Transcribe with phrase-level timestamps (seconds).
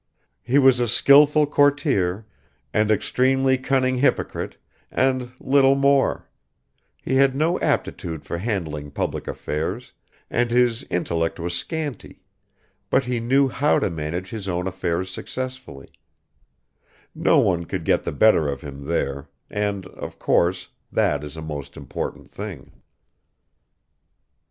[0.41, 2.25] He was a skillful courtier,
[2.73, 4.57] and extremely cunning hypocrite,
[4.89, 6.27] and little more;
[7.03, 9.93] he had no aptitude for handling public affairs,
[10.27, 12.23] and his intellect was scanty,
[12.89, 15.87] but he knew how to manage his own affairs successfully;
[17.13, 21.43] no one could get the better of him there, and of course, that is a
[21.43, 22.71] most important thing.